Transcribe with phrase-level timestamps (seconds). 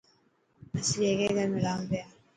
[0.75, 2.05] اسين هڪي گھر ۾ رهنا پيا.